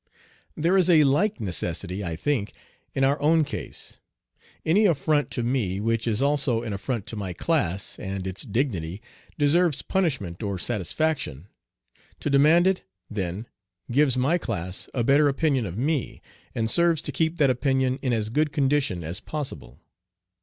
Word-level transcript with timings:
There 0.57 0.75
is 0.77 0.89
a 0.89 1.03
like 1.03 1.39
necessity, 1.39 2.03
I 2.03 2.15
think, 2.15 2.53
in 2.95 3.03
our 3.03 3.21
own 3.21 3.43
case. 3.43 3.99
Any 4.65 4.87
affront 4.87 5.29
to 5.29 5.43
me 5.43 5.79
which 5.79 6.07
is 6.07 6.23
also 6.23 6.63
an 6.63 6.73
affront 6.73 7.05
to 7.05 7.15
my 7.15 7.33
class 7.33 7.99
and 7.99 8.25
its 8.25 8.41
dignity 8.41 8.99
deserves 9.37 9.83
punishment 9.83 10.41
or 10.41 10.57
satisfaction. 10.57 11.49
To 12.21 12.31
demand 12.31 12.65
it, 12.65 12.81
then, 13.11 13.45
gives 13.91 14.17
my 14.17 14.39
class 14.39 14.89
a 14.91 15.03
better 15.03 15.27
opinion 15.29 15.67
of 15.67 15.77
me, 15.77 16.23
and 16.55 16.67
serves 16.67 17.03
to 17.03 17.11
keep 17.11 17.37
that 17.37 17.51
opinion 17.51 17.99
in 18.01 18.11
as 18.11 18.29
good 18.29 18.51
condition 18.51 19.03
as 19.03 19.19
possible. 19.19 19.79